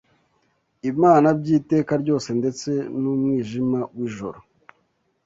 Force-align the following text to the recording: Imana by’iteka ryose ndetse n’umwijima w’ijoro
Imana 0.91 1.27
by’iteka 1.39 1.93
ryose 2.03 2.29
ndetse 2.39 2.69
n’umwijima 3.01 3.79
w’ijoro 3.95 4.39